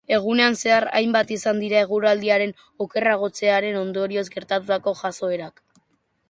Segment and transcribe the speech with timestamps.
[0.15, 2.53] Egunean zehar hainbat izan dira eguraldiaren
[2.87, 5.63] okerragotzearen ondorioz gertatutako jazoerak.